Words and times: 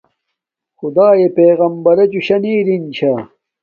خدݳئݺ 0.77 1.25
پݵغمبَرݵچُݸ 1.35 2.21
شݳر 2.25 2.39
نݵ 2.43 2.55
رِن 2.67 2.83
چھݳ. 2.95 3.11